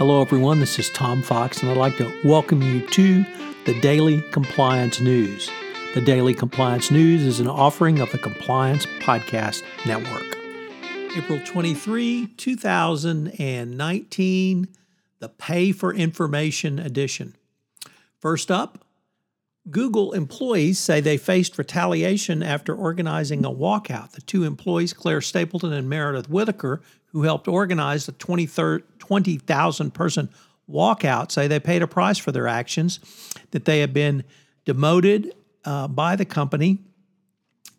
Hello 0.00 0.22
everyone, 0.22 0.60
this 0.60 0.78
is 0.78 0.88
Tom 0.88 1.22
Fox 1.22 1.60
and 1.60 1.70
I'd 1.70 1.76
like 1.76 1.98
to 1.98 2.10
welcome 2.24 2.62
you 2.62 2.80
to 2.86 3.22
the 3.66 3.78
Daily 3.80 4.22
Compliance 4.32 4.98
News. 4.98 5.50
The 5.92 6.00
Daily 6.00 6.32
Compliance 6.32 6.90
News 6.90 7.22
is 7.22 7.38
an 7.38 7.48
offering 7.48 8.00
of 8.00 8.10
the 8.10 8.16
Compliance 8.16 8.86
Podcast 9.00 9.62
Network. 9.84 10.38
April 11.14 11.38
23, 11.44 12.28
2019, 12.36 14.68
the 15.18 15.28
Pay 15.28 15.72
for 15.72 15.92
Information 15.92 16.78
edition. 16.78 17.36
First 18.18 18.50
up, 18.50 18.82
Google 19.68 20.12
employees 20.12 20.78
say 20.78 21.02
they 21.02 21.18
faced 21.18 21.58
retaliation 21.58 22.42
after 22.42 22.74
organizing 22.74 23.44
a 23.44 23.50
walkout. 23.50 24.12
The 24.12 24.22
two 24.22 24.44
employees, 24.44 24.94
Claire 24.94 25.20
Stapleton 25.20 25.74
and 25.74 25.90
Meredith 25.90 26.30
Whittaker, 26.30 26.80
who 27.12 27.24
helped 27.24 27.48
organize 27.48 28.06
the 28.06 28.12
20,000 29.10 29.90
person 29.90 30.28
walkout, 30.70 31.32
say 31.32 31.48
they 31.48 31.58
paid 31.58 31.82
a 31.82 31.86
price 31.88 32.16
for 32.16 32.30
their 32.30 32.46
actions, 32.46 33.00
that 33.50 33.64
they 33.64 33.80
have 33.80 33.92
been 33.92 34.22
demoted 34.64 35.34
uh, 35.64 35.88
by 35.88 36.14
the 36.14 36.24
company 36.24 36.78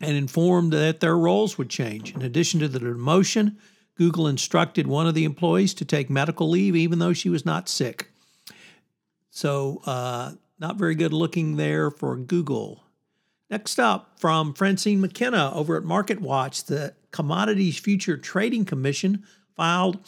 and 0.00 0.16
informed 0.16 0.72
that 0.72 0.98
their 0.98 1.16
roles 1.16 1.56
would 1.56 1.70
change. 1.70 2.12
In 2.16 2.22
addition 2.22 2.58
to 2.58 2.66
the 2.66 2.80
demotion, 2.80 3.54
Google 3.94 4.26
instructed 4.26 4.88
one 4.88 5.06
of 5.06 5.14
the 5.14 5.22
employees 5.22 5.72
to 5.74 5.84
take 5.84 6.10
medical 6.10 6.48
leave 6.50 6.74
even 6.74 6.98
though 6.98 7.12
she 7.12 7.28
was 7.28 7.46
not 7.46 7.68
sick. 7.68 8.10
So, 9.30 9.82
uh, 9.86 10.32
not 10.58 10.78
very 10.78 10.96
good 10.96 11.12
looking 11.12 11.54
there 11.54 11.92
for 11.92 12.16
Google. 12.16 12.82
Next 13.48 13.78
up, 13.78 14.18
from 14.18 14.52
Francine 14.52 15.00
McKenna 15.00 15.52
over 15.54 15.76
at 15.76 15.84
MarketWatch, 15.84 16.66
the 16.66 16.94
Commodities 17.12 17.78
Future 17.78 18.16
Trading 18.16 18.64
Commission 18.64 19.24
filed 19.54 20.00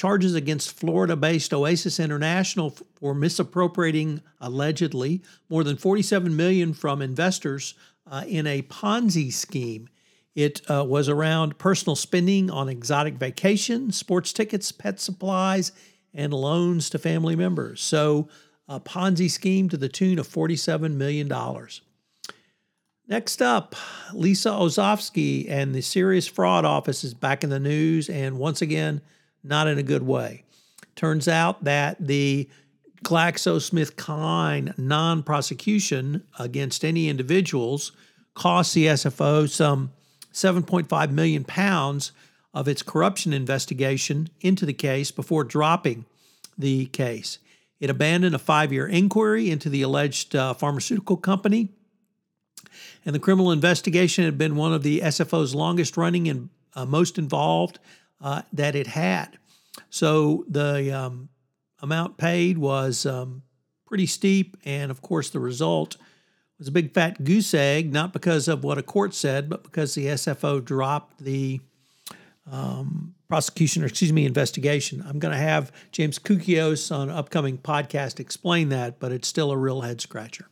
charges 0.00 0.34
against 0.34 0.70
Florida 0.70 1.14
based 1.14 1.52
Oasis 1.52 2.00
International 2.00 2.74
for 2.94 3.14
misappropriating, 3.14 4.22
allegedly, 4.40 5.20
more 5.50 5.62
than 5.62 5.76
47 5.76 6.34
million 6.34 6.72
from 6.72 7.02
investors 7.02 7.74
uh, 8.10 8.24
in 8.26 8.46
a 8.46 8.62
Ponzi 8.62 9.30
scheme. 9.30 9.90
It 10.34 10.62
uh, 10.70 10.86
was 10.88 11.10
around 11.10 11.58
personal 11.58 11.96
spending 11.96 12.50
on 12.50 12.70
exotic 12.70 13.16
vacations, 13.16 13.98
sports 13.98 14.32
tickets, 14.32 14.72
pet 14.72 15.00
supplies, 15.00 15.72
and 16.14 16.32
loans 16.32 16.88
to 16.88 16.98
family 16.98 17.36
members. 17.36 17.82
So, 17.82 18.30
a 18.68 18.80
Ponzi 18.80 19.30
scheme 19.30 19.68
to 19.68 19.76
the 19.76 19.90
tune 19.90 20.18
of 20.18 20.26
$47 20.26 20.94
million. 20.94 21.30
Next 23.06 23.42
up, 23.42 23.74
Lisa 24.14 24.48
Ozovsky 24.48 25.50
and 25.50 25.74
the 25.74 25.82
Serious 25.82 26.26
Fraud 26.26 26.64
Office 26.64 27.04
is 27.04 27.12
back 27.12 27.44
in 27.44 27.50
the 27.50 27.60
news, 27.60 28.08
and 28.08 28.38
once 28.38 28.62
again, 28.62 29.02
not 29.42 29.66
in 29.66 29.78
a 29.78 29.82
good 29.82 30.02
way. 30.02 30.44
Turns 30.96 31.28
out 31.28 31.64
that 31.64 31.96
the 31.98 32.48
GlaxoSmithKline 33.04 34.76
non 34.78 35.22
prosecution 35.22 36.24
against 36.38 36.84
any 36.84 37.08
individuals 37.08 37.92
cost 38.34 38.74
the 38.74 38.86
SFO 38.86 39.48
some 39.48 39.92
7.5 40.32 41.10
million 41.10 41.44
pounds 41.44 42.12
of 42.52 42.68
its 42.68 42.82
corruption 42.82 43.32
investigation 43.32 44.28
into 44.40 44.66
the 44.66 44.72
case 44.72 45.10
before 45.10 45.44
dropping 45.44 46.04
the 46.58 46.86
case. 46.86 47.38
It 47.78 47.90
abandoned 47.90 48.34
a 48.34 48.38
five 48.38 48.72
year 48.72 48.86
inquiry 48.86 49.50
into 49.50 49.68
the 49.68 49.82
alleged 49.82 50.36
uh, 50.36 50.54
pharmaceutical 50.54 51.16
company. 51.16 51.70
And 53.06 53.14
the 53.14 53.20
criminal 53.20 53.50
investigation 53.50 54.24
had 54.24 54.36
been 54.36 54.56
one 54.56 54.74
of 54.74 54.82
the 54.82 55.00
SFO's 55.00 55.54
longest 55.54 55.96
running 55.96 56.28
and 56.28 56.50
uh, 56.74 56.84
most 56.84 57.18
involved 57.18 57.78
uh, 58.20 58.42
that 58.52 58.74
it 58.74 58.88
had. 58.88 59.38
So 59.88 60.44
the 60.48 60.92
um, 60.92 61.28
amount 61.80 62.18
paid 62.18 62.58
was 62.58 63.06
um, 63.06 63.42
pretty 63.86 64.06
steep. 64.06 64.56
And 64.64 64.90
of 64.90 65.02
course, 65.02 65.30
the 65.30 65.40
result 65.40 65.96
was 66.58 66.68
a 66.68 66.72
big 66.72 66.92
fat 66.92 67.24
goose 67.24 67.54
egg, 67.54 67.92
not 67.92 68.12
because 68.12 68.46
of 68.48 68.62
what 68.62 68.78
a 68.78 68.82
court 68.82 69.14
said, 69.14 69.48
but 69.48 69.62
because 69.62 69.94
the 69.94 70.06
SFO 70.06 70.64
dropped 70.64 71.18
the 71.18 71.60
um, 72.50 73.14
prosecution, 73.28 73.82
or 73.82 73.86
excuse 73.86 74.12
me, 74.12 74.26
investigation. 74.26 75.02
I'm 75.06 75.18
going 75.18 75.32
to 75.32 75.40
have 75.40 75.72
James 75.92 76.18
Koukios 76.18 76.94
on 76.94 77.08
an 77.08 77.16
upcoming 77.16 77.58
podcast 77.58 78.20
explain 78.20 78.68
that, 78.70 78.98
but 78.98 79.12
it's 79.12 79.28
still 79.28 79.50
a 79.50 79.56
real 79.56 79.82
head 79.82 80.00
scratcher. 80.00 80.46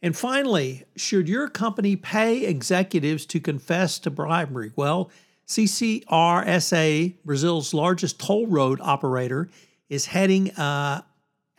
And 0.00 0.16
finally, 0.16 0.84
should 0.96 1.28
your 1.28 1.48
company 1.48 1.96
pay 1.96 2.44
executives 2.44 3.26
to 3.26 3.40
confess 3.40 3.98
to 4.00 4.10
bribery? 4.10 4.72
Well, 4.76 5.10
CCRSA, 5.48 7.14
Brazil's 7.24 7.72
largest 7.72 8.20
toll 8.20 8.46
road 8.46 8.80
operator, 8.82 9.48
is 9.88 10.06
heading 10.06 10.50
uh, 10.52 11.02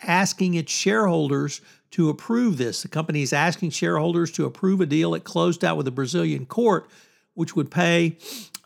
asking 0.03 0.53
its 0.53 0.71
shareholders 0.71 1.61
to 1.91 2.09
approve 2.09 2.57
this. 2.57 2.83
The 2.83 2.87
company 2.87 3.23
is 3.23 3.33
asking 3.33 3.71
shareholders 3.71 4.31
to 4.33 4.45
approve 4.45 4.79
a 4.79 4.85
deal 4.85 5.15
it 5.15 5.23
closed 5.23 5.65
out 5.65 5.75
with 5.75 5.87
a 5.87 5.91
Brazilian 5.91 6.45
court, 6.45 6.87
which 7.33 7.55
would 7.55 7.71
pay 7.71 8.17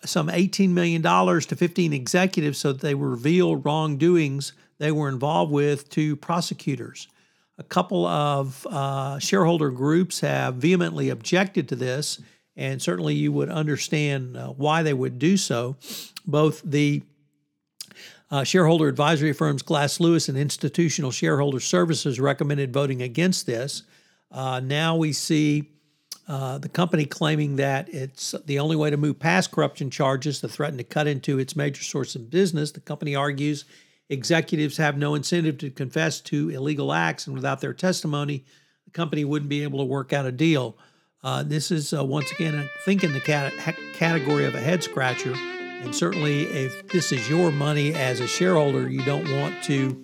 some 0.03 0.27
$18 0.27 0.69
million 0.69 1.01
to 1.01 1.55
15 1.55 1.93
executives 1.93 2.57
so 2.57 2.73
that 2.73 2.81
they 2.81 2.93
reveal 2.93 3.55
wrongdoings 3.55 4.53
they 4.77 4.91
were 4.91 5.07
involved 5.07 5.51
with 5.51 5.89
to 5.91 6.17
prosecutors. 6.17 7.07
A 7.57 7.63
couple 7.63 8.05
of 8.05 8.67
uh, 8.69 9.19
shareholder 9.19 9.69
groups 9.69 10.19
have 10.19 10.55
vehemently 10.55 11.09
objected 11.09 11.69
to 11.69 11.75
this, 11.75 12.19
and 12.55 12.81
certainly 12.81 13.15
you 13.15 13.31
would 13.31 13.49
understand 13.49 14.37
uh, 14.37 14.49
why 14.49 14.83
they 14.83 14.93
would 14.93 15.19
do 15.19 15.37
so. 15.37 15.75
Both 16.25 16.61
the 16.63 17.03
uh, 18.31 18.43
shareholder 18.43 18.87
advisory 18.87 19.33
firms 19.33 19.61
Glass 19.61 19.99
Lewis 19.99 20.29
and 20.29 20.37
Institutional 20.37 21.11
Shareholder 21.11 21.59
Services 21.59 22.19
recommended 22.19 22.73
voting 22.73 23.01
against 23.01 23.45
this. 23.45 23.83
Uh, 24.31 24.59
now 24.59 24.95
we 24.95 25.13
see 25.13 25.69
uh, 26.27 26.57
the 26.57 26.69
company 26.69 27.05
claiming 27.05 27.57
that 27.57 27.93
it's 27.93 28.33
the 28.45 28.59
only 28.59 28.75
way 28.75 28.89
to 28.89 28.97
move 28.97 29.19
past 29.19 29.51
corruption 29.51 29.89
charges 29.89 30.39
to 30.39 30.47
threaten 30.47 30.77
to 30.77 30.83
cut 30.83 31.05
into 31.05 31.37
its 31.37 31.55
major 31.55 31.83
source 31.83 32.15
of 32.15 32.29
business. 32.29 32.71
The 32.71 32.79
company 32.79 33.15
argues 33.15 33.65
executives 34.09 34.77
have 34.77 34.97
no 34.97 35.15
incentive 35.15 35.57
to 35.59 35.69
confess 35.69 36.21
to 36.21 36.49
illegal 36.49 36.93
acts, 36.93 37.27
and 37.27 37.35
without 37.35 37.61
their 37.61 37.73
testimony, 37.73 38.45
the 38.85 38.91
company 38.91 39.25
wouldn't 39.25 39.49
be 39.49 39.63
able 39.63 39.79
to 39.79 39.85
work 39.85 40.13
out 40.13 40.25
a 40.25 40.31
deal. 40.31 40.77
Uh, 41.23 41.41
this 41.41 41.71
is 41.71 41.93
uh, 41.93 42.03
once 42.03 42.29
again, 42.33 42.53
I 42.55 42.69
think, 42.83 43.03
in 43.03 43.13
the 43.13 43.21
cat- 43.21 43.53
category 43.93 44.45
of 44.45 44.55
a 44.55 44.59
head 44.59 44.83
scratcher. 44.83 45.33
And 45.33 45.95
certainly, 45.95 46.43
if 46.43 46.87
this 46.89 47.13
is 47.13 47.29
your 47.29 47.49
money 47.51 47.93
as 47.93 48.19
a 48.19 48.27
shareholder, 48.27 48.89
you 48.89 49.03
don't 49.05 49.29
want 49.39 49.63
to 49.63 50.01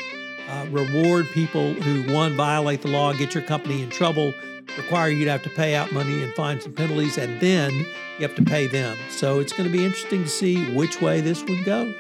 uh, 0.49 0.65
reward 0.71 1.25
people 1.27 1.73
who, 1.73 2.13
one, 2.13 2.37
violate 2.37 2.81
the 2.81 2.87
law, 2.87 3.11
get 3.11 3.33
your 3.33 3.43
company 3.43 3.83
in 3.83 3.89
trouble, 3.89 4.33
require 4.77 5.09
you 5.09 5.25
to 5.25 5.31
have 5.31 5.43
to 5.43 5.49
pay 5.49 5.75
out 5.75 5.91
money 5.91 6.23
and 6.23 6.33
fines 6.35 6.65
and 6.65 6.75
penalties, 6.75 7.17
and 7.17 7.39
then 7.41 7.73
you 7.73 8.27
have 8.27 8.35
to 8.35 8.43
pay 8.43 8.67
them. 8.67 8.97
So 9.09 9.39
it's 9.39 9.51
going 9.51 9.69
to 9.69 9.77
be 9.77 9.83
interesting 9.83 10.23
to 10.23 10.29
see 10.29 10.71
which 10.73 11.01
way 11.01 11.19
this 11.19 11.43
one 11.43 11.63
goes. 11.63 11.95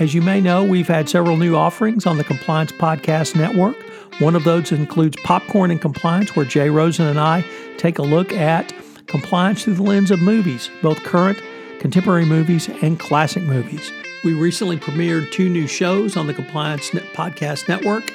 As 0.00 0.12
you 0.12 0.22
may 0.22 0.40
know, 0.40 0.64
we've 0.64 0.88
had 0.88 1.08
several 1.08 1.36
new 1.36 1.54
offerings 1.54 2.04
on 2.04 2.18
the 2.18 2.24
Compliance 2.24 2.72
Podcast 2.72 3.36
Network. 3.36 3.76
One 4.18 4.34
of 4.34 4.44
those 4.44 4.72
includes 4.72 5.16
Popcorn 5.24 5.70
and 5.70 5.80
Compliance, 5.80 6.34
where 6.34 6.46
Jay 6.46 6.70
Rosen 6.70 7.06
and 7.06 7.20
I 7.20 7.44
take 7.76 7.98
a 7.98 8.02
look 8.02 8.32
at 8.32 8.72
compliance 9.06 9.64
through 9.64 9.74
the 9.74 9.82
lens 9.82 10.10
of 10.10 10.20
movies, 10.20 10.70
both 10.82 11.02
current, 11.02 11.40
contemporary 11.80 12.24
movies, 12.24 12.68
and 12.82 12.98
classic 12.98 13.42
movies. 13.42 13.92
We 14.24 14.32
recently 14.32 14.78
premiered 14.78 15.30
two 15.32 15.48
new 15.48 15.66
shows 15.66 16.16
on 16.16 16.26
the 16.26 16.34
Compliance 16.34 16.90
Podcast 16.90 17.68
Network 17.68 18.10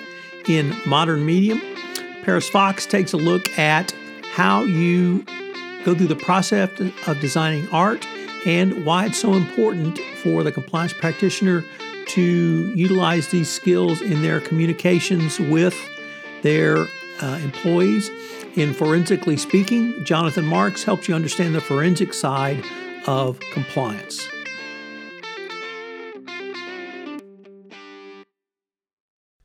in 0.48 0.76
Modern 0.86 1.26
Medium 1.26 1.62
Paris 2.24 2.48
Fox 2.48 2.86
takes 2.86 3.14
a 3.14 3.18
look 3.18 3.58
at 3.58 3.92
how 4.32 4.64
you 4.64 5.26
go 5.84 5.96
through 5.96 6.08
the 6.08 6.16
process 6.16 6.70
of 7.08 7.20
designing 7.20 7.68
art 7.70 8.06
and 8.46 8.86
why 8.86 9.06
it's 9.06 9.20
so 9.20 9.34
important 9.34 10.00
for 10.18 10.44
the 10.44 10.52
compliance 10.52 10.94
practitioner 10.94 11.64
to 12.08 12.74
utilize 12.76 13.30
these 13.30 13.50
skills 13.50 14.02
in 14.02 14.22
their 14.22 14.42
communications 14.42 15.40
with 15.40 15.78
their 16.42 16.88
uh, 17.22 17.40
employees. 17.44 18.10
In 18.56 18.74
Forensically 18.74 19.38
Speaking, 19.38 20.04
Jonathan 20.04 20.46
Marks 20.46 20.84
helps 20.84 21.08
you 21.08 21.16
understand 21.16 21.56
the 21.56 21.62
forensic 21.62 22.14
side 22.14 22.62
of 23.08 23.40
compliance. 23.52 24.28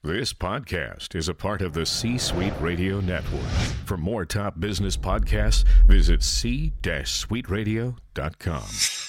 This 0.02 0.32
podcast 0.32 1.14
is 1.16 1.28
a 1.28 1.34
part 1.34 1.62
of 1.62 1.72
the 1.72 1.84
C 1.84 2.16
Suite 2.16 2.54
Radio 2.60 3.00
Network. 3.00 3.42
For 3.86 3.96
more 3.96 4.24
top 4.24 4.60
business 4.60 4.96
podcasts, 4.96 5.64
visit 5.88 6.22
c-suiteradio.com. 6.22 9.05